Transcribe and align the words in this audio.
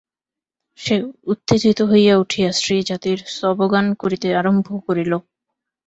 সে 0.79 0.95
উত্তেজিত 1.27 1.79
হইয়া 1.91 2.15
উঠিয়া 2.17 2.49
স্ত্রীজাতির 2.51 3.19
স্তবগান 3.27 3.85
করিতে 4.01 4.27
আরম্ভ 4.35 4.67
করিল। 4.87 5.11